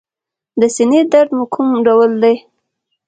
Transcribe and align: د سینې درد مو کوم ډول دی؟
د 0.59 0.61
سینې 0.75 1.01
درد 1.11 1.29
مو 1.37 1.45
کوم 1.53 1.67
ډول 1.85 2.11
دی؟ 2.23 2.35